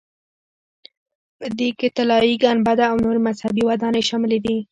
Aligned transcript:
په 1.37 1.45
دې 1.57 1.69
کې 1.77 1.87
طلایي 1.97 2.33
ګنبده 2.43 2.85
او 2.91 2.95
نورې 3.03 3.19
مذهبي 3.27 3.63
ودانۍ 3.65 4.01
شاملې 4.09 4.39
دي. 4.45 4.55